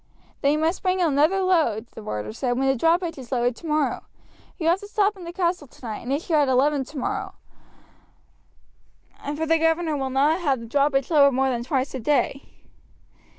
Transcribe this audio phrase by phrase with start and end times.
[0.41, 4.01] "Then you must bring another load," the warder said, "when the drawbridge is lowered tomorrow.
[4.57, 7.35] You will have to stop in the castle tonight, and issue out at eleven tomorrow,
[9.35, 12.41] for the governor will not have the drawbridge lowered more than twice a day."